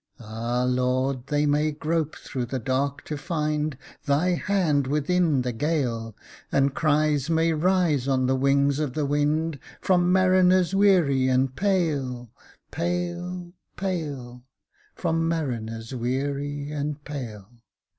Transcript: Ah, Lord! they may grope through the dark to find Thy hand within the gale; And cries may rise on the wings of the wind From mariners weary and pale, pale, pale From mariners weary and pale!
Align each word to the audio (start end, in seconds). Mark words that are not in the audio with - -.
Ah, 0.19 0.63
Lord! 0.63 1.27
they 1.27 1.45
may 1.45 1.71
grope 1.71 2.15
through 2.15 2.45
the 2.47 2.57
dark 2.57 3.03
to 3.05 3.17
find 3.19 3.77
Thy 4.07 4.29
hand 4.29 4.87
within 4.87 5.43
the 5.43 5.51
gale; 5.53 6.15
And 6.51 6.73
cries 6.73 7.29
may 7.29 7.53
rise 7.53 8.07
on 8.07 8.25
the 8.25 8.35
wings 8.35 8.79
of 8.79 8.93
the 8.95 9.05
wind 9.05 9.59
From 9.79 10.11
mariners 10.11 10.73
weary 10.73 11.27
and 11.27 11.55
pale, 11.55 12.31
pale, 12.71 13.53
pale 13.75 14.43
From 14.95 15.27
mariners 15.27 15.93
weary 15.93 16.71
and 16.71 17.03
pale! 17.03 17.51